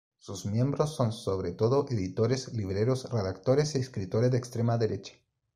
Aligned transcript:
Sus 0.17 0.47
miembros 0.47 0.95
son 0.95 1.11
sobre 1.11 1.51
todo 1.51 1.85
editores, 1.87 2.51
libreros, 2.55 3.07
redactores 3.11 3.75
y 3.75 3.77
escritores 3.77 4.31
de 4.31 4.39
extrema 4.39 4.79
derecha. 4.79 5.13